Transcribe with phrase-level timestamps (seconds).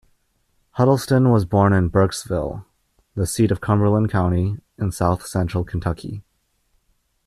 [0.79, 2.65] Huddleston was born in Burkesville,
[3.13, 6.23] the seat of Cumberland County in south central Kentucky.